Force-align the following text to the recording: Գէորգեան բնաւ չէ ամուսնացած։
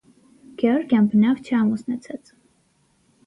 Գէորգեան 0.61 1.09
բնաւ 1.11 1.43
չէ 1.49 1.55
ամուսնացած։ 1.59 2.31